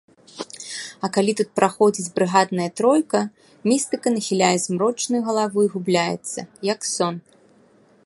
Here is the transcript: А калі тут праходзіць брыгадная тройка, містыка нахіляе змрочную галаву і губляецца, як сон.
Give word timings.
А 1.07 1.09
калі 1.17 1.31
тут 1.41 1.49
праходзіць 1.59 2.13
брыгадная 2.15 2.67
тройка, 2.81 3.19
містыка 3.69 4.07
нахіляе 4.17 4.53
змрочную 4.67 5.21
галаву 5.29 5.59
і 5.69 5.73
губляецца, 5.75 6.39
як 6.75 6.79
сон. 6.95 7.15